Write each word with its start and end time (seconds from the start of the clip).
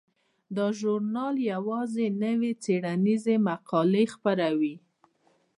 دا 0.55 0.65
ژورنال 0.79 1.35
یوازې 1.53 2.05
نوې 2.23 2.51
څیړنیزې 2.63 3.35
مقالې 3.47 4.03
خپروي. 4.13 4.75